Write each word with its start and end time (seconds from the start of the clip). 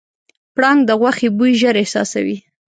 پړانګ 0.55 0.79
د 0.85 0.91
غوښې 0.99 1.29
بوی 1.37 1.51
ژر 1.59 1.75
احساسوي. 1.81 2.37